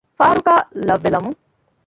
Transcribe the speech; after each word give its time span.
ފާރުގައި 0.17 0.63
ލައްވެލަމުން 0.87 1.37